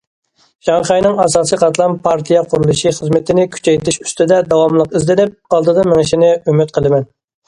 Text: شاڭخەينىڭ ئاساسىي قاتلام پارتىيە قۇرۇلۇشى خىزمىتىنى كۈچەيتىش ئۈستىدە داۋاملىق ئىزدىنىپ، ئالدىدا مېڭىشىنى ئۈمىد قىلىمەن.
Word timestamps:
شاڭخەينىڭ 0.67 1.17
ئاساسىي 1.25 1.59
قاتلام 1.63 1.91
پارتىيە 2.07 2.39
قۇرۇلۇشى 2.53 2.93
خىزمىتىنى 2.99 3.43
كۈچەيتىش 3.57 3.99
ئۈستىدە 4.05 4.39
داۋاملىق 4.55 4.97
ئىزدىنىپ، 5.01 5.37
ئالدىدا 5.59 5.85
مېڭىشىنى 5.93 6.31
ئۈمىد 6.47 6.75
قىلىمەن. 6.79 7.07